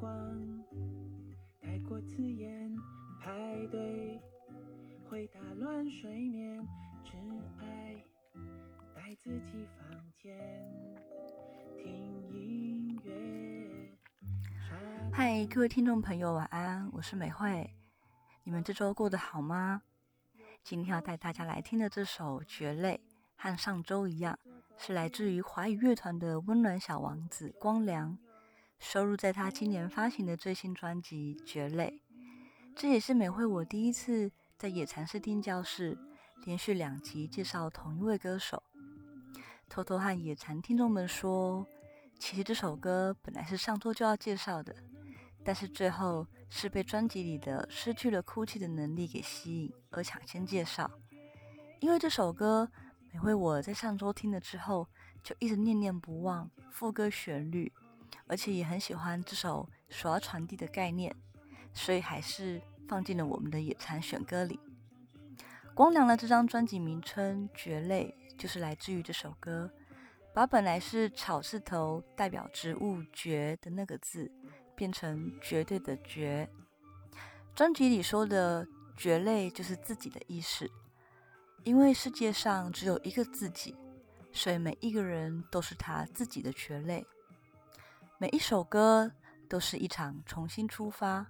[0.00, 0.64] 光，
[1.60, 2.76] 带过刺眼，
[3.20, 4.20] 排队
[5.08, 6.64] 会打乱睡眠，
[7.04, 7.16] 只
[7.58, 7.96] 爱
[8.94, 10.38] 待自己房间，
[11.76, 11.92] 听
[12.32, 13.92] 音乐。
[15.10, 17.68] 嗨，各位听众朋友，晚安，我是美惠。
[18.44, 19.82] 你们这周过得好吗？
[20.62, 23.00] 今天要带大家来听的这首《蕨类》，
[23.36, 24.38] 和上周一样，
[24.76, 28.16] 是来自于华语乐团的温暖小王子光良。
[28.78, 32.00] 收录在他今年发行的最新专辑《蕨类》，
[32.76, 35.98] 这也是美惠我第一次在野蚕室听教室
[36.44, 38.62] 连续两集介绍同一位歌手。
[39.68, 41.66] 偷偷和野蚕听众们说，
[42.18, 44.74] 其实这首歌本来是上周就要介绍的，
[45.44, 50.90] 但是最后是被专辑里的失去了哭泣的能力给吸引而抢先介绍。
[51.80, 52.70] 因为这首歌，
[53.12, 54.88] 美惠我在上周听了之后
[55.22, 57.70] 就一直念念不忘副歌旋律。
[58.28, 61.14] 而且也很喜欢这首所要传递的概念，
[61.72, 64.60] 所以还是放进了我们的野餐选歌里。
[65.74, 69.70] 光良的这张专辑名称《蕨类》就是来自于这首歌，
[70.34, 74.30] 把本来是草字头代表植物“蕨”的那个字
[74.74, 76.48] 变成绝对的“绝”。
[77.54, 80.70] 专辑里说的“蕨类”就是自己的意识，
[81.64, 83.76] 因为世界上只有一个自己，
[84.32, 87.06] 所以每一个人都是他自己的蕨类。
[88.20, 89.12] 每一首歌
[89.48, 91.24] 都是一场重新出发，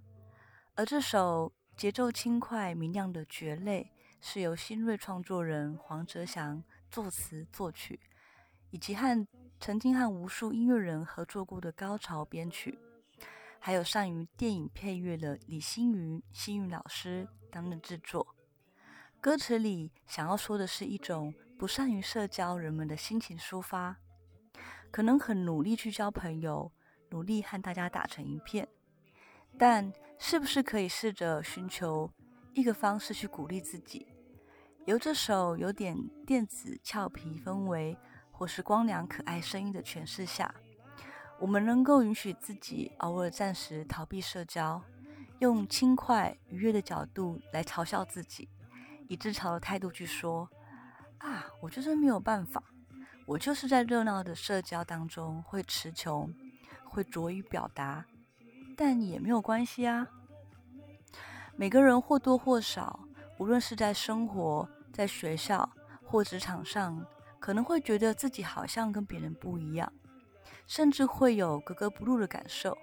[0.75, 3.92] 而这首节奏轻快明亮的《蕨类》
[4.27, 8.00] 是由新锐创作人黄哲祥作词作曲，
[8.70, 9.27] 以及和
[9.61, 12.78] 曾经和无数音乐人合作过的高潮编曲，
[13.59, 18.34] 还有善于电影配乐的李星云、幸运老师担任制作。
[19.20, 23.98] 歌词里想要说的是一种不善于社交人们的心情抒发，
[24.91, 26.72] 可能很努力去交朋友。
[27.11, 28.69] 努力和大家打成一片，
[29.56, 32.10] 但是不是可以试着寻求
[32.55, 34.06] 一个方式去鼓励自己？
[34.87, 35.97] 由这首有点
[36.27, 37.97] 电子俏皮氛围，
[38.31, 40.55] 或是光良可爱声音的诠释下，
[41.38, 44.82] 我们能够允许自己偶尔暂时逃避社交，
[45.41, 48.49] 用轻快愉悦的角度来嘲笑自己，
[49.09, 50.49] 以自嘲的态度去说
[51.19, 52.62] ：“啊，我就是没有办法，
[53.27, 56.34] 我就是在热闹的社交当中会词穷。”
[56.98, 58.04] 会拙于表达，
[58.76, 60.04] 但也没有关系啊。
[61.54, 62.98] 每个人或多或少，
[63.38, 65.70] 无论是在生活、在学校
[66.03, 67.06] 或职场上，
[67.38, 69.92] 可能会觉得自己好像跟别人不一样，
[70.66, 72.76] 甚至会有格格不入的感受。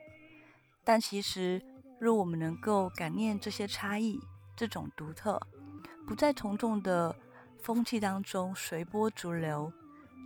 [0.86, 1.62] 但其实，
[2.00, 4.18] 若我们能够感念这些差异、
[4.56, 5.38] 这种独特，
[6.08, 7.14] 不在从众的
[7.62, 9.74] 风气当中随波逐流，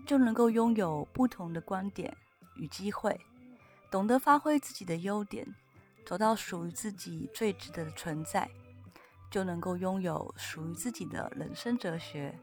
[0.06, 2.16] 就能够拥有不同的观点
[2.58, 3.20] 与机会。
[3.90, 5.48] 懂得发挥自己的优点，
[6.06, 8.50] 走到属于自己最值得的存在，
[9.32, 12.38] 就能够拥有属于自己的人生哲学。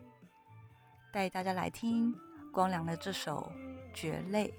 [1.13, 2.15] 带大家来听
[2.53, 3.51] 光良的这首
[3.95, 4.53] 《绝泪》。